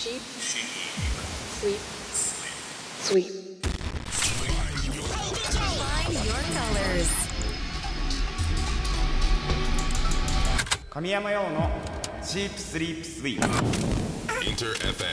[0.00, 0.22] Sheep.
[1.60, 1.78] Sleep.
[3.02, 3.28] Sweep.
[5.76, 7.10] Find your colors.
[10.88, 11.70] 神山用の
[12.22, 13.46] チープスリープスイープ
[14.46, 15.04] Inter FM.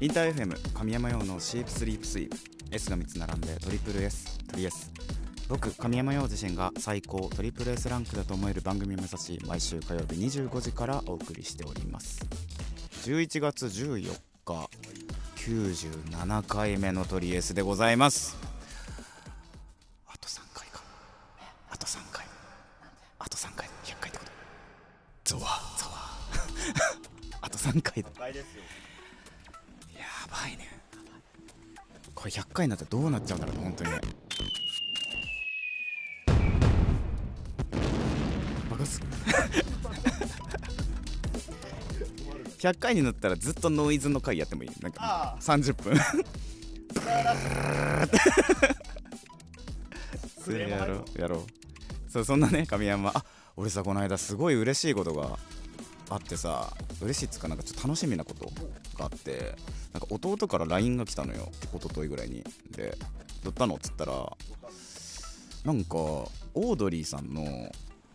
[0.00, 2.36] インター FM 神山用のシープスリープスイープ
[2.70, 4.91] S が3つ並んでトリプル S トリ S
[5.52, 12.24] 僕神山用自身が最高トリプル S ランクだと思える番組を目指し毎週火曜日25時からお送りしております。
[13.04, 14.70] 11月14日
[15.36, 18.34] 97回目のトリ S でございます。
[20.08, 20.80] あと3回か。
[21.68, 22.24] あと3回。
[23.18, 23.68] あと3回。
[23.84, 24.30] 100回ってこと。
[25.24, 25.42] ゾワ。
[25.76, 27.44] ゾワ。
[27.46, 28.08] あと3回だ。
[28.08, 28.26] や
[30.30, 30.66] ばいね。
[32.14, 34.00] これ100回になったらどうなっちゃうんだろうね本当にね
[38.82, 40.32] 爆発
[42.58, 44.70] 100回になったらずっとノイズの回やってもいい。
[44.80, 45.96] なんか30分。
[50.44, 51.20] それやろう。
[51.20, 51.40] やろう。
[52.10, 53.10] そうそんなね神山。
[53.14, 53.24] あ
[53.56, 55.38] 俺さこの間すごい嬉しいことが
[56.08, 58.46] あってさ嬉しいっつうかなんかちょっと楽しみなこと
[58.96, 59.56] があって
[59.92, 61.50] なんか弟から LINE が来たのよ。
[61.74, 62.44] 一昨日ぐらいに。
[62.70, 62.96] で
[63.42, 64.36] 「どったの?」っつったら
[65.64, 67.42] なんかオードリーさんの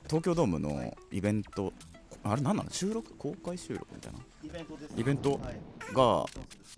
[0.07, 1.73] 東京ドームのイベント
[2.23, 2.71] あれ何なの？
[2.71, 3.13] 収録？
[3.15, 4.19] 公開収録みたいな？
[4.43, 4.93] イベントです。
[4.97, 5.39] イベント
[5.93, 6.25] が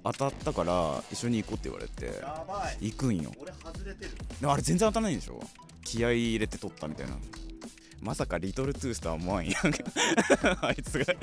[0.03, 2.21] 当たったから一緒に行こうって言われて
[2.81, 3.31] 行くんよ。
[3.39, 4.11] 俺外れてる。
[4.39, 5.39] でもあれ全然当たらないんでしょ？
[5.83, 7.13] 気合い入れて撮ったみたいな。
[8.01, 9.55] まさかリトルトゥースとは思わんやん。
[10.61, 11.13] あいつが。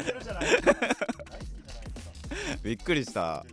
[2.62, 3.47] びっくりした。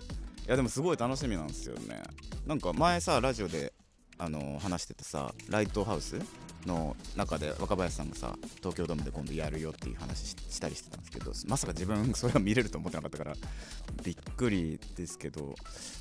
[0.46, 2.02] いやでもすごい楽しみなんですよね。
[2.46, 3.74] なんか前さラジオで
[4.18, 6.20] あの話しててさライトハウス？
[6.66, 13.34] の中で若林さんがさ東京ドームで今度やるよっていう話ししたりしてたんですけどまさか自分それを見れると思ってなかったから
[14.04, 15.56] びっくりですけど、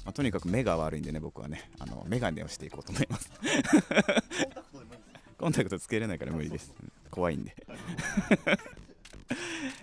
[0.05, 1.71] まあとにかく目が悪いんでね僕はね。
[1.79, 3.31] あの眼鏡をしていこうと思います。
[5.39, 6.73] コンタクトつけれないから無理です。
[7.11, 7.55] 怖いんで。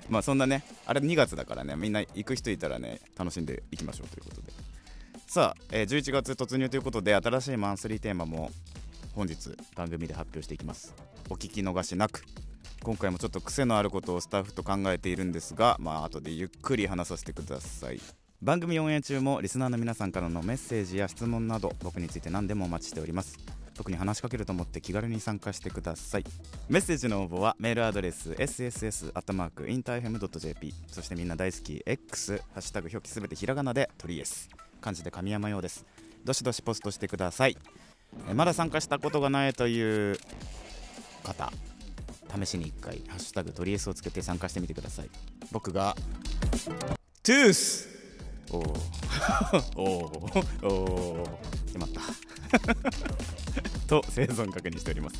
[0.09, 4.51] まあそんなねあれ2月だからねみんな行く人いたらね楽しんでいきましょうということで。
[5.27, 8.51] さあ、えー11月突入ということで新しいマンスリーテーマも
[9.19, 10.95] 本日番組で発表していきます。
[11.29, 12.23] お聞き逃しなく。
[12.81, 17.99] 今回もちょっと癖のあることをスタッフと考えているんですがまあ後でゆっくり話させてください。
[18.41, 23.37] 番組オンエア中もリスナーの皆さんからのメッセージや質問など僕について何でもお待ちしております。
[23.77, 26.23] 僕に話しかけると思って気軽に参加してください。
[26.69, 34.47] メッセージの応募はメールアドレス sss.interfm.jp そしてみんな大好き X ハッシュタグ表記すべてひらがなでトリエス
[34.79, 35.85] 漢字で神山用です。
[36.23, 37.57] どしどしポストしてください。
[38.33, 40.17] まだ参加したことがないという
[41.23, 41.51] 方
[42.43, 45.09] 試しに1回「ハッシュタグトリエス」をつけて参加してみてください。
[45.51, 45.95] 僕が
[47.23, 47.87] トゥース。
[48.51, 49.73] おー。
[49.75, 50.67] おー。
[50.67, 51.29] おー。
[51.65, 52.01] 決まった。
[53.87, 55.15] と生存確認しております。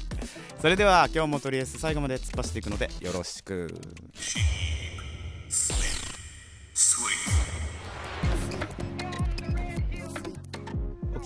[0.61, 3.73] それでは今日もとりあえず最後まで突っ走っていくのでよろしく。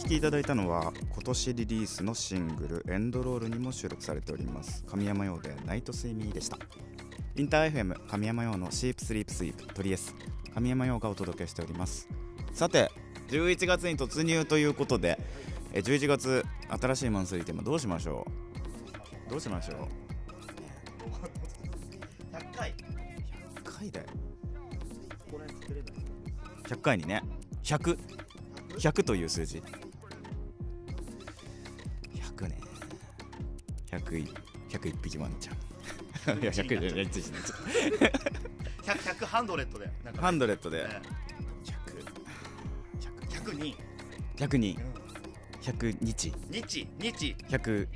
[0.04, 4.84] 聴きいただいたのは今年リリースのシングル「エンドロール」にも収録されております。
[4.84, 6.58] 神山用で「ナイト睡眠」でした。
[7.38, 10.14] インター FM 神山用のシープスリープスイープトリエス。
[10.54, 12.10] 神山用がお届けしております。
[12.52, 12.92] さて
[13.30, 15.18] 11月に突入ということで
[15.72, 18.28] え11月新しいマンスリーテーマどうしましょ
[19.28, 19.30] う？
[19.30, 19.78] どうしましょう
[22.36, 22.76] ？100回。
[22.76, 24.08] 100回だよ。
[25.32, 25.94] これ作れない。
[26.68, 27.24] 100回にね。
[27.64, 27.98] 100100
[28.74, 29.64] 100という数字
[34.00, 34.34] 101
[34.70, 35.58] 101匹ワンちゃん。
[36.42, 37.34] いや100じゃない1
[38.84, 41.02] 100 100ハンドレットでなんかハンドレットでね
[43.30, 43.76] 100 100人
[44.38, 44.80] 100人
[45.62, 47.88] 100日日日100飲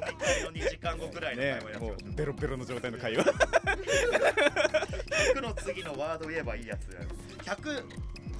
[0.00, 3.30] み会の2時間後くらいの会話やってもましうベロベロの状態の会話た
[5.34, 6.88] 100の次のワード言えばいいやつ
[7.44, 7.84] 100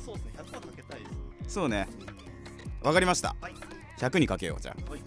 [0.05, 1.06] そうですね100はかけたいで
[1.49, 1.88] すそうね
[2.82, 5.01] わかりましたはい100にかけようじゃはい。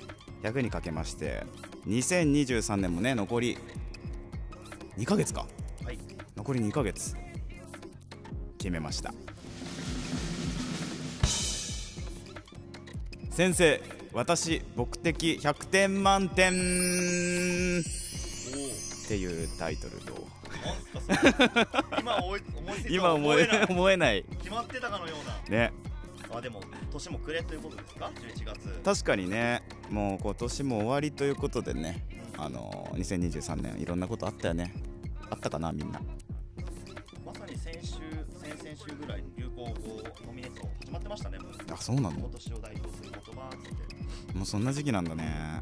[0.44, 1.44] あ100にかけまして
[1.88, 3.58] 2023年もね残り
[4.98, 5.46] 2ヶ月か。
[5.86, 5.98] はい。
[6.36, 7.16] 残り2ヶ月。
[8.58, 9.14] 決めました。
[13.32, 13.82] 先生
[14.12, 16.52] 私僕的100点満点。
[16.52, 16.54] っ
[19.08, 20.28] ていうタイトルと。
[22.90, 23.40] 今思
[23.90, 24.26] えない。
[24.40, 25.58] 決まってたかのような。
[25.58, 25.72] ね
[26.30, 26.62] まあでも
[26.92, 28.82] 年も暮れということですか？11月。
[28.84, 29.64] 確かにね。
[29.90, 32.06] もう今年も終わりということでね。
[32.38, 34.74] あのー2023年いろんなことあったよね。
[35.30, 36.00] あったかなみんな。
[37.26, 37.96] まさに先週
[38.40, 39.66] 先々週ぐらいに流行語
[40.26, 41.52] ノミネート始まってましたねもう。
[41.74, 42.12] あそうなの？
[42.12, 43.52] 今年を代表する言葉っ
[44.30, 44.38] て。
[44.38, 45.62] もうそんな時期なんだね。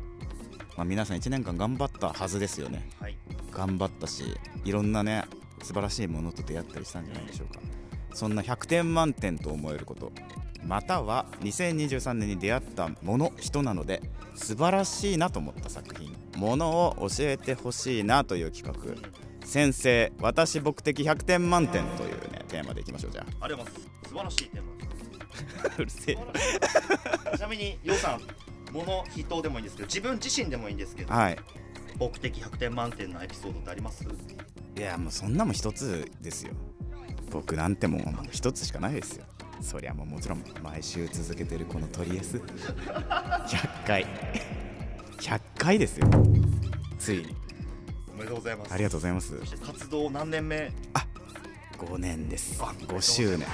[0.75, 2.89] まあ皆さん1年間頑張ったはずですよね。
[2.99, 3.17] はい。
[3.51, 4.23] 頑張ったし
[4.65, 5.23] いろんなね
[5.63, 7.59] 素晴らしいものと出会ったりしたんじゃないでしょうか。
[8.13, 10.11] そんな100点満点と思えること
[10.67, 14.01] または2023年に出会ったもの人なので
[14.35, 16.15] 素晴らしいなと思った作品。
[16.35, 19.47] ものを教えてほしいなという企画。
[19.47, 23.47] 先生私僕的100点満点というねテーマでいきましょうじゃあ。
[23.47, 24.09] りがとうございます。
[24.09, 26.17] 素晴らしいテーマうるせえ。
[27.37, 28.21] ちなみにようさん
[28.73, 31.39] 物人でもいいんですけど自分自身でもいいんですけどはい。
[31.97, 34.03] 僕的100点満点のエピソードってあります？
[34.03, 36.53] いやもうそんなもん一つですよ。
[37.31, 39.25] 僕なんてもう一つしかないですよ
[39.61, 42.37] そりゃもうもちろん毎週続けてるこのトリエス。
[42.37, 44.05] 100回。
[45.19, 46.07] 100回ですよ。
[46.97, 47.35] ついに。
[48.09, 48.73] おめでとうございます。
[48.73, 49.35] ありがとうございます。
[49.65, 50.71] 活動何年目
[51.77, 52.61] ？5年です。
[52.63, 53.39] あ5周年。
[53.39, 53.47] 私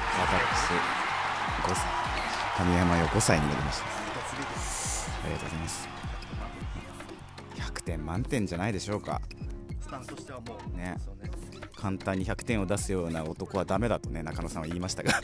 [1.69, 1.77] 5歳。
[2.57, 3.85] 神山よ5歳になりました。
[3.85, 3.89] あ
[5.25, 5.87] りがとうございます。
[7.55, 9.21] 100点満点じゃないでしょうか。
[9.81, 10.95] スタンスとしてはもうね
[11.83, 15.11] 簡単に100点を出すような男はダメだとね中野さんは言いましたが。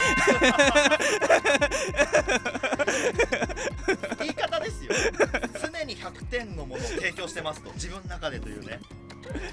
[4.20, 4.92] 言い方ですよ。
[5.72, 7.72] 常に100点のものを提供してますと。
[7.76, 8.82] 自分の中でというね。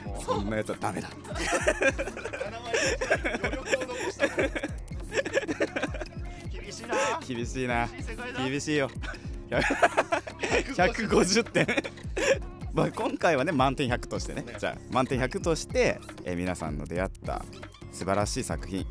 [0.05, 1.09] もうそんなやつはダメだ。
[1.11, 2.75] 7枚
[3.41, 4.37] 余力を残したもん
[6.51, 7.89] 厳しいな厳しいな
[8.49, 8.91] 厳しいよ
[9.49, 11.67] 150点
[12.77, 14.43] まあ今回はね満点100としてね。
[14.43, 17.43] ねじゃあ満点100として、えー皆さんの出会った
[17.91, 18.87] 素晴らしい作品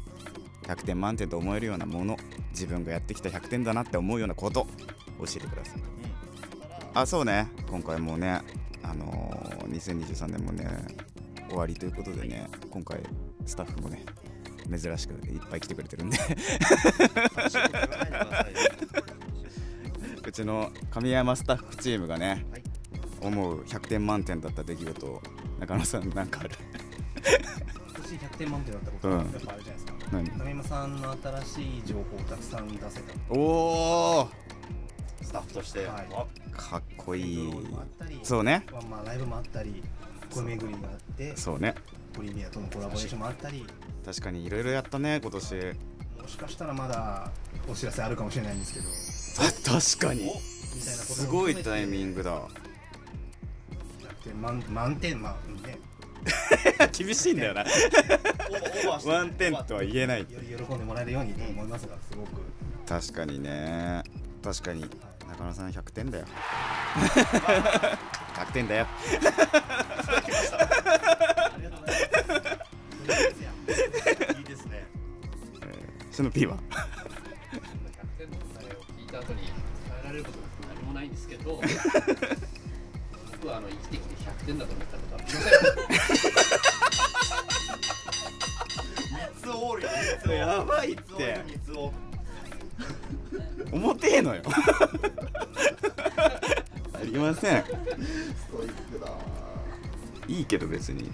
[0.63, 2.17] 100点満点と思えるようなもの
[2.49, 4.65] 自分がやってきた100点だなって思うようなこと
[5.19, 5.81] 教えてください。
[6.95, 7.47] あそうね。
[7.69, 8.41] 今回もね
[8.81, 10.67] あのー2023年もね
[11.49, 12.99] 終わりということでね今回
[13.45, 14.03] スタッフもね
[14.67, 16.17] 珍しくいっぱい来てくれてるんで。
[20.27, 22.75] うちの神山スタッフチームがね、はい
[23.21, 25.21] 思う100点満点だった出来事
[25.59, 26.51] 中野さんなんかある？
[27.88, 30.29] 今年100点満点だったことがやっぱあるじゃないですか、何？
[30.29, 33.13] 亀山さんの新しい情報をたくさん出せた。
[33.29, 34.29] おお
[35.21, 36.07] スタッフとして、はい。
[36.12, 36.25] あ
[36.56, 37.53] かっこいい。
[38.23, 38.65] そうね。
[38.71, 39.81] まあ、まあライブもあったり
[40.31, 41.73] 声巡りがあってそうね。
[42.15, 43.65] ボリビアとのコラボレーションもあったり。
[44.06, 45.56] 確かにいろいろやったね今年。
[46.21, 47.31] もしかしたらまだ
[47.69, 48.85] お知らせあるかもしれないんですけど
[49.47, 52.41] あ確かにみたいなことすごいタイミングだ
[54.25, 55.77] 100点満満点まあね。
[56.92, 57.62] 厳しいんだよな。
[57.62, 60.22] オーバーオーバーしてワンテンとは言えない。
[60.22, 62.42] より喜んでもらえるようにと思いますがすごく。
[62.88, 64.04] 確かにね。
[64.44, 64.89] 確かに。
[65.27, 66.25] 中野さん100点だよ。
[66.95, 68.88] 100点だよ。
[68.98, 69.10] あ
[71.57, 72.18] りがとうございま
[74.33, 74.39] す。
[74.39, 74.88] いいですね。
[76.12, 76.62] シノピーは？100
[78.18, 79.54] 点の答えを聞いた後に伝
[80.01, 81.62] えられることが何もないんですけど
[84.45, 85.51] てきて100点だと思ったことはありません
[89.12, 92.06] 三つオールよ三つオールやばいっ三つオール三つオール
[93.71, 94.42] 重てえのよ。
[96.94, 97.63] ありません。
[100.28, 101.11] いいけど別に。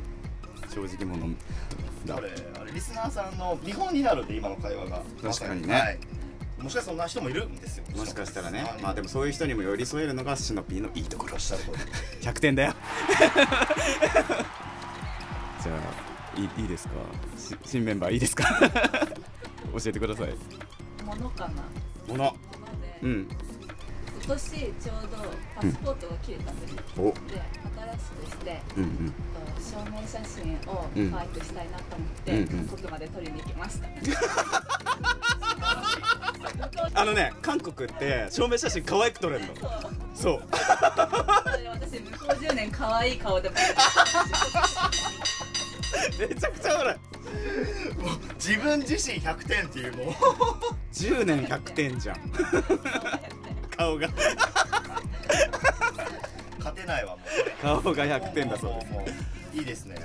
[0.69, 1.35] 正直者
[2.05, 2.15] だ。
[2.15, 5.01] これあれリスナーさんの見本になるんで今の会話が。
[5.21, 5.73] 確かにね。
[5.73, 5.99] はい
[6.61, 7.83] もしかしたらそんな人もいるんですよ。
[7.95, 8.63] もしかしたらね。
[8.63, 11.33] はいまあでもそういう人にも寄り添えるのがシノピーのいいところ。
[11.35, 11.77] おっしゃる通り
[12.27, 12.73] 100点だよ。
[15.63, 16.93] じゃあいいいいですか？
[17.37, 18.45] し新メンバーいいですか？
[19.73, 20.35] 教えてください。
[21.05, 21.61] ものかな？
[22.07, 22.35] もの。
[23.03, 23.27] うん。
[24.23, 25.17] 今年ちょうど
[25.55, 27.01] パスポートが切れたんです、お。
[27.05, 27.19] で新し
[28.29, 29.09] くしてうんうん。
[29.09, 29.15] と
[29.59, 31.11] 証明写真をうん。
[31.11, 32.67] 可愛くしたいなと思って、うんうん。
[32.67, 33.87] 韓国まで取りに行きました
[36.93, 39.53] あのね韓国って証明写真可愛く撮れるの。
[40.13, 40.41] そう。
[40.51, 43.55] 私向こう10年可愛い顔でも。
[46.19, 46.99] めちゃくちゃ笑い。
[48.35, 50.13] 自分自身100点っていうもう。
[50.93, 52.17] 10年100点じゃん。
[53.75, 54.07] 顔が。
[56.59, 57.81] 勝てないわもう。
[57.81, 58.91] 顔が100点だそうです。
[58.91, 59.05] もも
[59.53, 59.95] ういいですね。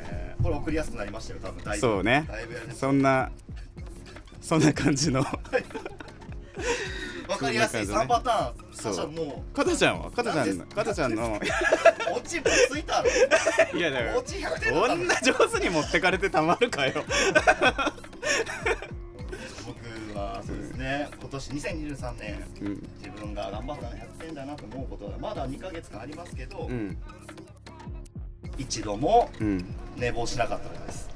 [0.43, 1.79] これ送りやすくなりましたよ多分。
[1.79, 2.29] そうね。
[2.75, 3.31] そんな
[4.41, 5.25] そんな感じの
[7.29, 8.55] わかりやすいそんな感じね3パターン。
[8.75, 8.95] そう。
[8.95, 10.11] そしたちゃんは？
[10.11, 10.75] 加トちゃんのなんで？
[10.75, 11.27] 加トちゃんの。
[11.27, 11.41] う
[12.17, 13.09] オチもついたろ
[13.75, 17.05] いやだよオチ100点こんな上手に持ってかれてたまるかよ。
[19.67, 20.77] 僕はそうですね。
[20.77, 26.97] ね今年2023年うん自分が頑張ったの100点だなと思うことはまだ2ヶ月間ありますけど、うん。
[28.57, 29.75] 一度もうん。
[29.97, 31.09] 寝坊しなかったことです。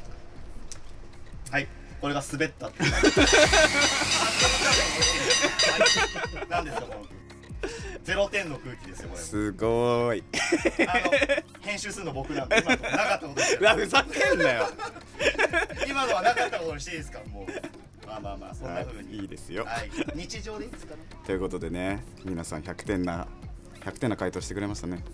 [1.51, 1.69] はい
[2.01, 2.79] これが滑ったって
[6.49, 7.07] 何ですかこの
[8.03, 9.21] ゼロ点の空気ですよこれ。
[9.21, 10.25] すごーい。
[10.89, 11.11] あの
[11.61, 13.65] 編集するの僕なんで今のとこなかったことですう。
[13.65, 14.69] わふざけんなよ。
[15.87, 17.21] 今のはなかったことにしていいですか？
[17.31, 17.47] もう。
[18.07, 19.17] まあまあまあそんな風に。
[19.17, 19.65] いいですよ。
[19.67, 19.91] はい。
[20.15, 21.03] 日常でいいですかね？
[21.27, 23.29] ということでね皆さん100点な
[23.85, 25.05] 100点な回答してくれましたね、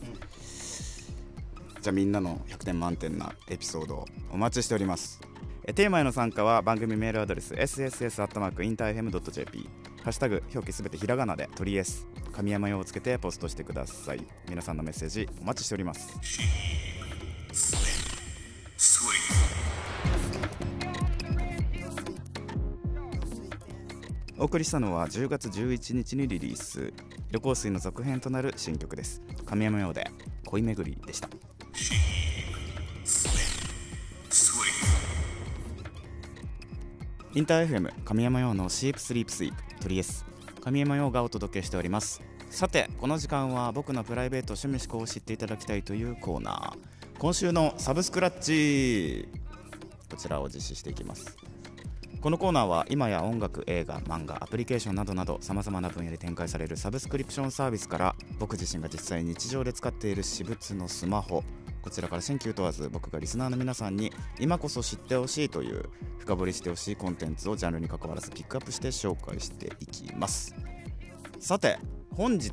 [1.83, 5.21] じゃあみんなの100点満点なエピソードをお待ちしております。
[5.23, 5.27] え
[5.75, 9.69] テーマへの参加は番組メールアドレス sss.interfm.jp
[10.03, 14.23] ハッシュタグ表記すべてひらがなで鳥 S 神山用をつけてポストしてください。
[14.49, 16.17] 皆さんのメッセージお待ちしております。
[24.39, 26.93] お送りしたのは10月11日にリリース。
[27.33, 29.23] 旅行水の続編となる新曲です。
[29.47, 30.11] 神山用で
[30.45, 31.29] 恋めぐりでした。
[37.37, 40.25] インター FM 神山用のシープスリープスイープトリエス
[40.63, 42.23] 神山用がお届けしております。
[42.49, 47.19] さてこの時間は僕のプライベート趣味思考を知っていただきたいというコーナー。
[47.19, 49.29] 今週のサブスクラッチ
[50.11, 51.37] こちらを実施していきます。
[52.23, 61.45] このコーナーは今や音楽映画漫画アプリケーションなどなどさまざまな分野で展開されるサブスクリプションサービスから僕自身が実際日常で使っている私物のスマホ
[61.87, 65.85] こちらから新旧問わず僕がリスナーの皆さんに今こそ知ってほしいという
[66.19, 70.53] 深掘りしてほしいコンテンツをジャンルに関わらずピックアップして紹介していきます。
[71.39, 71.79] さて
[72.17, 72.51] 本日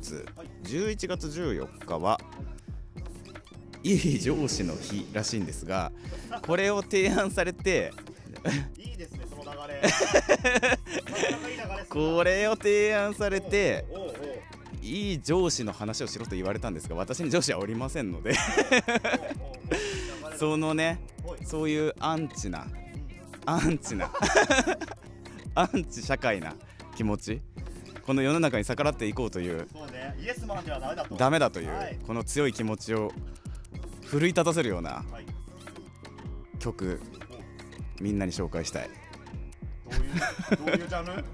[0.62, 2.20] 11月14日は
[3.82, 5.90] いい上司の日らしいんですが
[6.46, 7.90] これを提案されて
[8.78, 9.82] いいですねその流れ。
[11.88, 14.03] これを提案されて おうおうおう
[14.84, 18.34] いい上司の話をしろと言われたんですが私に上司はおりませんので。
[20.38, 21.00] そのね
[21.44, 22.66] そういうアンチな
[23.46, 24.10] アンチな
[25.54, 26.54] アンチ社会な
[26.96, 27.40] 気持ち
[28.04, 31.14] この世の中に逆らっていこうというそうねイエスマンではダメだと。
[31.14, 31.98] ダメだという、はい。
[32.06, 33.12] この強い気持ちを
[34.04, 35.26] 奮い立たせるようなはい。
[36.58, 37.00] 曲
[38.00, 38.90] みんなに紹介したい。
[40.58, 41.24] どういうジャンル？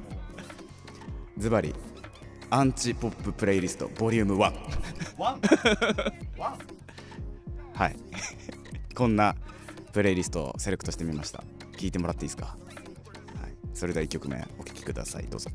[1.39, 1.75] ズバリ
[2.53, 4.55] アンチポッププレイリストボリューム1ワン？
[5.17, 5.41] ワン？
[7.73, 7.97] はい。
[8.93, 9.37] こんな
[9.93, 11.45] プレイリストをセレクトしてみました。
[11.77, 12.57] 聞いてもらっていいですか、はい、
[13.73, 15.27] それでは1曲目お聴きください。
[15.31, 15.49] どうぞ。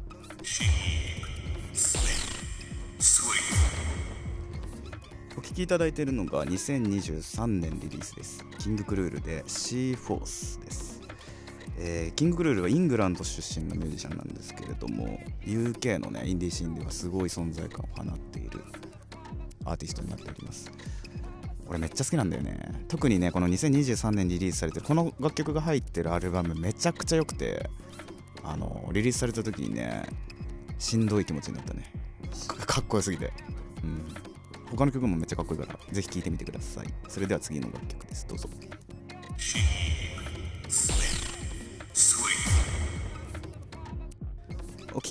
[5.38, 8.46] お聴きいただいているのが2023年リリースです。
[8.58, 10.95] キングクルールで C フォースです
[11.78, 18.64] えーキングクルールはイングランド出身のミュージシャンなんですけれども UK のねインディーシーンではすごい存在感を放っている
[19.66, 20.72] アーティストになっております。
[21.68, 22.86] 俺めっちゃ好きなんだよね。
[22.88, 27.70] 特にねこの2023年にリリースされてるこの楽曲が入ってるアルバムめちゃくちゃ良くて
[28.44, 30.04] あのリリースされた時にね
[30.78, 31.92] しんどい気持ちになったね。
[32.68, 33.34] かっこよすぎて。
[33.84, 34.06] うん。
[34.72, 36.88] 他の曲もめっちゃかっこいいからぜひ聴いてみてください。
[37.08, 38.28] それでは次の楽曲です。
[38.28, 38.50] どうぞ。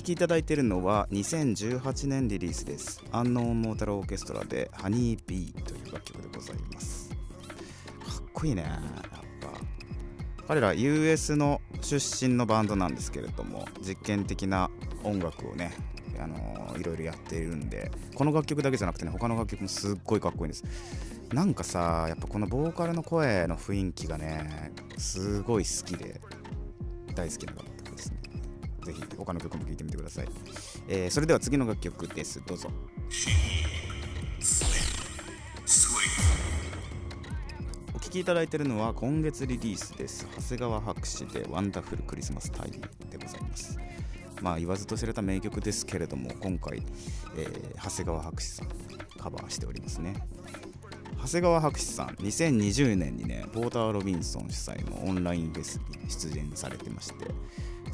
[0.05, 3.03] きいただいているのは2018年リリースです。
[3.11, 7.09] アンノーンモータルオーケストラでハニービーという楽曲でございます。
[7.09, 8.61] かっこいいね。
[8.61, 9.09] やっ
[9.41, 10.45] ぱ。
[10.47, 14.69] 彼ら US の出身のバンドなんですけれども実験的な
[15.03, 15.73] 音楽をね
[16.19, 20.63] あのーいろいろやっているんでこの楽曲だけじゃなくてね他の楽曲もすっごいかっこいいんです。
[21.33, 26.21] なんかさやっぱこのボーカルの声の雰囲気がねすごい好きで
[27.15, 27.74] 大好きな楽曲
[28.85, 30.27] ぜひ他の曲も聴いてみてください、
[30.87, 32.39] えーそれでは次の楽曲です。
[32.45, 32.69] どうぞ。
[37.95, 40.27] お聴きいただいているのは今月リリースです。
[40.37, 43.79] 長谷川白紙で Wonderful Christmastime でございます。
[44.41, 46.83] まあ言わずと知れた名曲ですけれども今回、
[47.35, 48.67] えー長谷川白紙さん
[49.17, 50.13] カバーしておりますね。
[51.23, 57.25] 長谷川白紙さん2020年にね Porter Robinson 主催のオンラインフェスに出演されてまして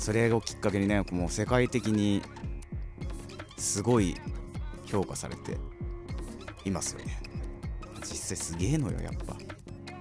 [0.01, 2.23] それをきっかけにねもう世界的に
[3.55, 4.15] すごい
[4.87, 5.57] 評価されて
[6.65, 7.21] いますよね。
[7.99, 9.37] 実際すげえのよやっぱ。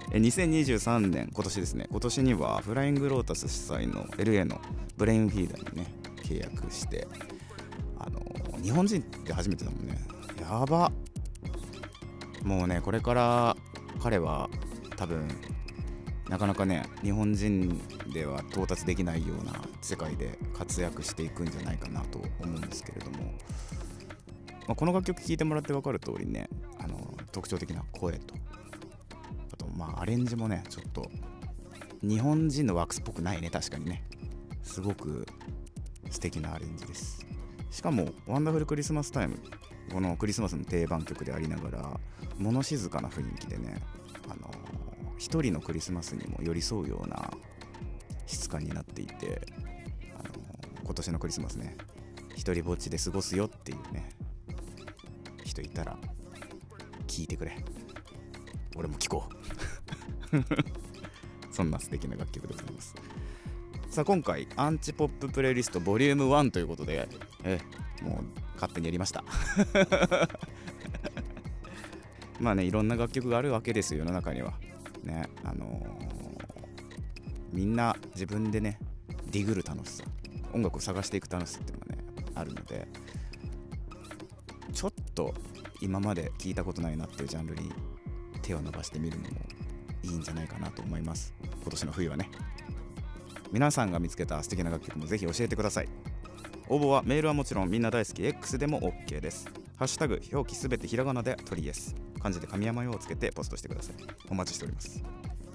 [0.09, 1.85] 2023年今年ですね。
[1.91, 4.59] 今年にはフライングロータス主催の LA の
[4.97, 5.93] ブレインフィーダーにね
[6.23, 7.07] 契約して。
[7.99, 8.19] あの
[8.59, 10.01] 日本人って初めてだもんね。
[10.41, 10.91] やば。
[12.43, 13.55] もうねこれから
[14.01, 14.49] 彼は
[14.97, 15.27] 多分
[16.31, 17.81] なかなかね日本人
[18.13, 23.17] では到達できないような世界で活躍していくんじゃないかなと思うんですけれども、
[24.65, 28.33] まあ、この楽曲聴いてもらって分かる通りねあの特徴的な声と
[29.53, 31.11] あとまあアレンジもねちょっと
[32.01, 34.03] 日本人のワークスっぽくないね確かにね。
[34.63, 35.27] すごく
[36.09, 37.25] 素敵なアレンジです。
[37.69, 41.99] しかも「Wonderful Christmastime」このクリスマスの定番曲でありながら
[42.37, 43.81] 物静かな雰囲気でね
[44.29, 44.49] あの
[45.21, 47.29] 一人のクリスマスにも寄り添うような
[48.25, 49.43] 質感になっていて
[50.19, 50.29] あの
[50.83, 51.77] 今年のクリスマスね
[52.35, 54.09] 一人ぼっちで過ごすよっていうね
[55.43, 55.95] 人いたら
[57.05, 57.55] 聞いてくれ。
[58.75, 59.29] 俺も聞こ
[60.31, 61.53] う。
[61.53, 62.95] そんな素敵な楽曲でございます。
[63.91, 67.07] さあ今回アンチポッププレイリストボリューム1ということで
[67.43, 67.59] え
[68.01, 69.23] もう勝手にやりました。
[72.39, 74.53] まあねいろんな楽曲があるわけですよ世の中には。
[75.03, 76.21] ねあのー
[77.51, 78.79] みんな自分でね
[79.29, 80.03] ディグる楽しさ
[80.53, 82.03] 音楽を探していく楽しさっていうのがね
[82.33, 82.87] あるので
[84.73, 85.33] ちょっと
[85.81, 87.71] 今まで聞いたことないなっていうジャンルに
[88.41, 89.35] 手を伸ばしてみるのも
[90.03, 91.33] いいんじゃないかなと思います。
[91.61, 92.29] 今年の冬はね。
[93.51, 95.89] 皆さんが見つけた素敵な楽曲もぜひ教えてください。
[96.69, 99.47] 応募はメールはもちろんみんな大好き X でも OK です。
[99.75, 103.95] ハッシュタグ表記すべてひらがなでトリエス漢字で神山用をつけてポストしてください。
[104.29, 105.03] お待ちしております。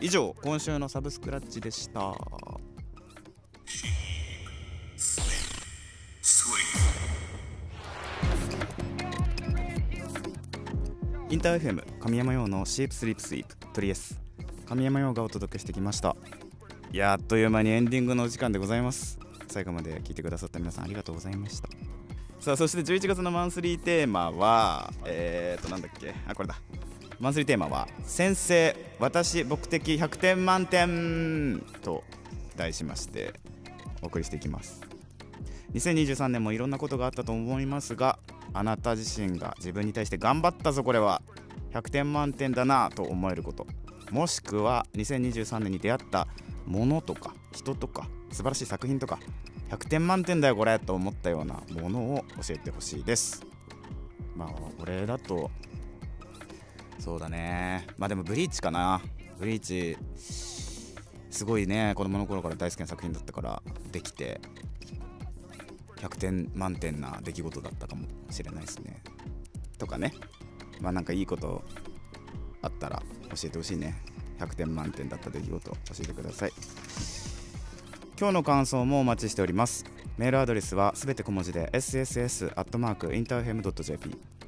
[0.01, 2.15] 以上今週のサブスクラッチでした。
[11.29, 14.21] インター FM 神山用のシープスリープスイープトリエス。
[14.67, 16.17] 神山用がお届けしてきました。
[16.93, 19.19] いやあっという間にエンディングのお時間でございます。
[19.49, 21.69] 最後まで聞いてくださった皆さんありがとうございました。
[22.47, 26.15] さあそして11月のマンスリーテーマはえーとなんだっけ？
[26.29, 26.55] あこれだ。
[27.19, 32.05] マンスリーテーマは「先生私僕的100点満点」と
[32.57, 33.35] 題しまして
[34.00, 34.81] お送りしていきます。
[35.75, 38.21] 2023年もいろんなことがあったと思いますが
[38.55, 41.23] あなた自身が自分に対して頑張ったぞこれは。
[41.73, 43.67] 100点満点だなと思えること。
[44.12, 46.28] もしくは2023年に出会った
[46.65, 49.19] ものとか人とか素晴らしい作品とか
[49.71, 53.45] 100点満点だよこれと思ったようなものを教えてほしいです。
[54.35, 55.50] まあこれだと
[56.99, 57.87] そうだね。
[57.99, 59.00] まあでもブリーチかな。
[59.39, 59.97] ブリーチ
[61.31, 61.93] すごいね。
[61.95, 64.41] 子供の頃から大好きな作品だったからできて
[65.97, 69.02] 100点満点な出来事だったかもしれないですね。
[69.79, 70.15] とかね。
[70.81, 71.65] まあなんかいいこと
[72.63, 74.00] あったら教えてほしいね。
[74.39, 76.52] 100点満点だった出来事教えてください。
[78.19, 79.85] 今日の感想もお待ちしております。
[80.17, 82.57] メールアドレスはすべて小文字で sss.interfm.jp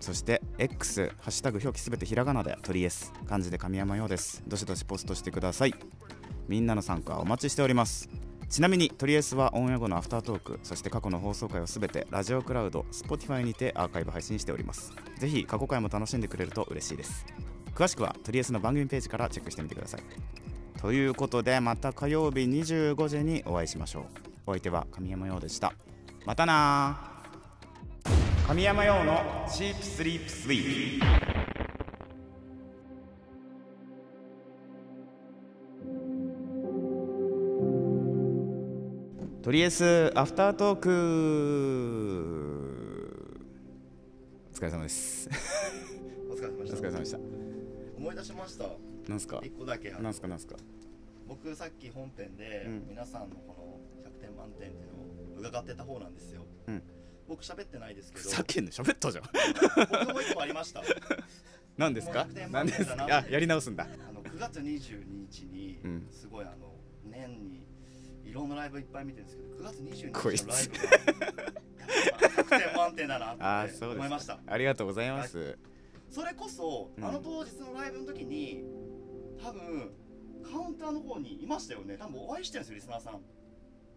[0.00, 4.42] そして X ハッシュタグ表記すべてひらがなで鳥 S 漢字で神山用です。
[4.48, 5.74] どしどしポストしてください。
[6.48, 8.08] みんなの参加お待ちしております。
[8.48, 14.94] ちなみにトリエスはオンエア後のアフタートークそして過去の放送回をすべてラジオクラウド Spotify にてアーカイブ配信しております。
[15.18, 17.26] ぜひ過去回も楽しんでくれると嬉しいです。
[17.74, 20.37] 詳しくはトリエスの番組ページからチェックしてみてください。
[20.80, 24.04] ということでまた火曜日25時にお会いしましょう。
[24.46, 25.74] お相手は神山陽でした。
[26.24, 26.96] またな
[28.46, 31.06] 神山陽のチープスリープスイート。
[39.42, 40.88] とりあえずアフタートーク。
[44.52, 45.28] お疲れ様です。
[46.30, 46.42] お疲
[46.82, 47.18] れ様でした。
[47.98, 49.40] 思い出しましたなんすか？
[49.42, 50.28] 一個だけなんすか？
[50.28, 50.56] なんすか？
[51.26, 52.86] 僕さっき本編でうん。
[52.88, 56.82] 皆さんのこの100点満点っていうのを伺ってた方なんですよ、うん。
[57.28, 58.28] 僕喋ってないですけど。
[58.28, 59.24] さっきの喋ったじゃん。
[59.90, 60.82] 僕も一個ありました。
[61.76, 62.24] 何ですか？
[62.24, 63.06] もう100点何ですか？
[63.06, 63.84] あやり直すんだ。
[64.08, 66.06] あの9月22日にうん。
[66.10, 67.66] すごいあの年に
[68.24, 70.42] いろんなライブいっぱい見てるんですけど9月22こいつ。
[70.42, 74.38] 日のライブがやっぱ100点満点だなって 思いました。
[74.46, 75.58] ありがとうございます、
[76.10, 77.04] それこそ、うん。
[77.04, 78.64] あの当日のライブの時に
[79.42, 79.90] 多分
[80.50, 81.96] カウンターの方にいましたよね。
[81.98, 83.20] 多分お会いしてるんですよリスナーさん。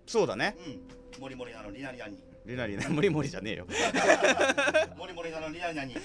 [0.05, 0.55] そうだね。
[1.15, 1.21] うん。
[1.21, 2.17] モリモリなのリナリナに。
[2.45, 3.67] リナリナ モリモリじゃねえよ。
[4.97, 5.95] モリモリなのリナリナに。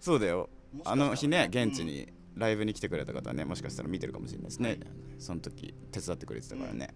[0.00, 0.48] そうだよ。
[0.84, 4.80] あの日ね現地にライブに来てくれた方ねもしかしたら見てるかもしれないですね、はい。
[5.18, 6.94] その時手伝ってくれてたからね、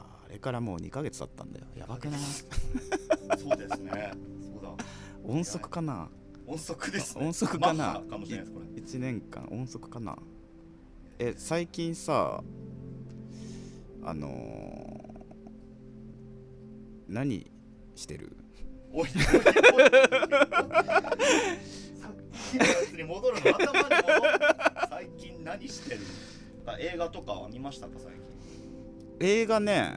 [0.00, 1.66] あれからもう2ヶ月経ったんだよ。
[1.76, 2.20] やばくない？
[3.38, 4.12] そうですね。
[4.40, 4.74] そうだ。
[5.24, 6.10] 音速かな？
[6.46, 8.02] 音速です、ね、音速かな？
[8.10, 8.66] かないですこれ。
[8.66, 10.16] 1年間音速かな？
[11.18, 12.42] え最近さ
[14.04, 17.50] あのー、何
[17.94, 18.36] してる？
[18.92, 19.22] おいさっ
[22.50, 23.94] きのやつに戻るの頭に戻
[24.90, 26.00] 最近何してる
[26.80, 28.22] 映画とかは見ましたか最近
[29.20, 29.96] 映画ね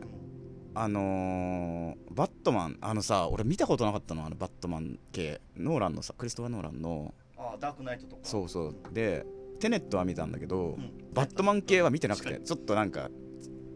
[0.73, 9.25] あのー、バットマンあのさ俺見たことなかったのあのバットマン系ノーランのさクリストファー・ノーランのああダークナイトとかそうそうで
[9.59, 10.91] テネットは見たんだけど、ん。
[11.13, 13.09] バットマン系は見てなくてちょっとなんか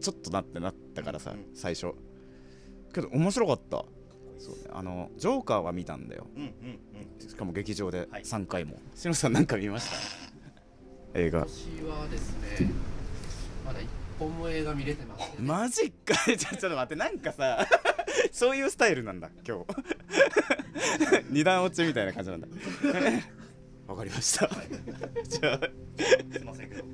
[0.00, 1.92] ちょっとなってなったからさ、うん最初。
[2.92, 3.84] けど面白かった。
[4.38, 4.60] そうね。
[4.72, 6.26] あのジョーカーは見たんだよ。
[6.36, 6.48] うんうん
[7.20, 7.28] うん。
[7.28, 8.22] しかも劇場ではい。
[8.22, 9.88] 3回も、しのさんなんか見まし
[11.12, 11.18] た？
[11.20, 11.40] 映画。
[11.40, 12.70] 私はですね
[13.66, 13.88] まだ一
[14.18, 16.14] 本も映画見れてません、マジか。
[16.26, 16.96] ちょちょっと待って。
[16.96, 17.66] なんかさ
[18.32, 19.64] そういうスタイルなんだ今日。
[21.30, 22.46] 二段落ちみたいな感じなんだ
[23.90, 24.48] わかりました。
[25.28, 25.60] じゃあ。
[26.32, 26.84] すいませんけど。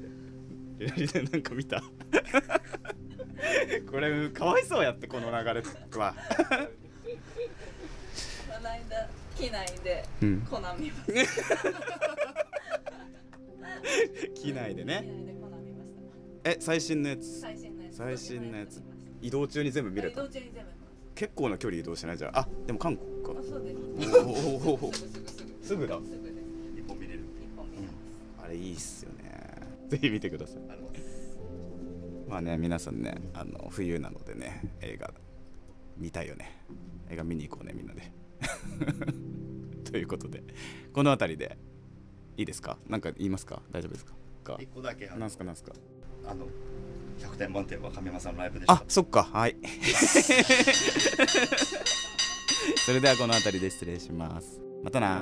[0.78, 1.82] リラリでなんか見た。
[3.90, 5.62] これかわいそうやってこの流れは。
[5.62, 5.70] こ
[8.62, 10.40] の間機内でうん。
[10.40, 11.12] コナン見ました。
[14.34, 15.90] 機内で機ね内でコナン見まし
[16.42, 16.50] た。
[16.50, 17.40] え最新のやつ。
[17.40, 17.96] 最新のやつ。
[17.96, 18.80] 最新のやつ。
[18.80, 20.22] 見まし移動中に全部見たれた。
[20.22, 20.70] 移動中に全部見ま
[21.14, 22.18] 結構な距離移動しない？
[22.18, 23.34] じゃんあでも韓国か。
[23.46, 23.78] そうです。
[24.18, 25.86] おおすぐすぐすぐすぐ。
[25.86, 26.25] だすぐ
[28.46, 29.24] あれいいっすよね。
[29.88, 30.56] ぜひ見てください。
[32.28, 35.12] まあね皆さんねあの冬なのでね映画
[35.96, 36.62] 見たいよね。
[37.10, 38.12] 映画見に行こうねみんなで。
[39.90, 40.44] ということで
[40.92, 41.58] この辺りで
[42.36, 42.78] いいですか？
[42.88, 43.62] なんか言いますか？
[43.72, 44.12] 大丈夫ですか？
[44.44, 44.56] か？
[44.60, 45.42] 一個だけなんすか？
[45.44, 45.72] なんすか？
[46.28, 46.46] あの
[47.18, 48.74] 100点満点は神山さんのライブでした。
[48.74, 49.24] あそっか。
[49.24, 49.56] はい。
[52.84, 54.60] それではこの辺りで失礼します。
[54.84, 55.20] またな